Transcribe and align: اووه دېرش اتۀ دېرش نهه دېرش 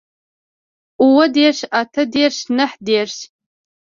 اووه 1.01 1.25
دېرش 1.35 1.59
اتۀ 1.81 2.01
دېرش 2.13 2.37
نهه 2.57 2.75
دېرش 2.87 3.15